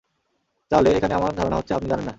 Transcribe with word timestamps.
তাহলে, 0.71 0.89
এখানে 0.97 1.13
আমার 1.13 1.31
ধারণা 1.35 1.55
হচ্ছে 1.55 1.73
আপনি 1.73 1.87
জানেন 1.89 2.05
না। 2.05 2.09